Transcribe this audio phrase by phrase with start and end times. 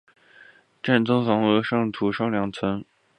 [0.81, 2.83] 站房综合楼为地上两层。